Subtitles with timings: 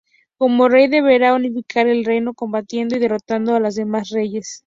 [0.35, 4.59] Como rey deberá unificar el reino combatiendo y derrotando a los demás reyes.